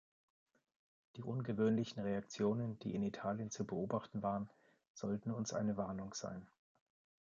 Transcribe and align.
Die 1.15 1.21
ungewöhnlichen 1.21 1.99
Reaktionen, 2.01 2.79
die 2.79 2.95
in 2.95 3.03
Italien 3.03 3.51
zu 3.51 3.65
beobachten 3.65 4.23
waren, 4.23 4.49
sollten 4.95 5.29
uns 5.29 5.53
eine 5.53 5.77
Warnung 5.77 6.15
sein. 6.15 6.47